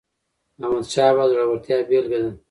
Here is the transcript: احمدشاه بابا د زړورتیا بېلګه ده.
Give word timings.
احمدشاه 0.61 1.11
بابا 1.15 1.25
د 1.29 1.31
زړورتیا 1.39 1.77
بېلګه 1.89 2.19
ده. 2.23 2.31